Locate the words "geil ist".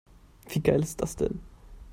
0.61-0.99